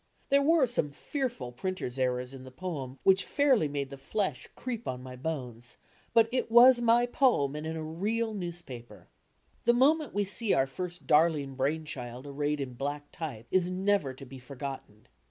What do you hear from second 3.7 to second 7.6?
the flesh creep on my bones, but it was my poem,